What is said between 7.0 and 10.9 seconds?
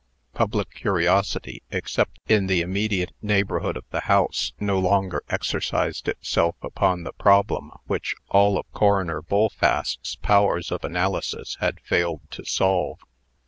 the problem which all of Coroner Bullfast's powers of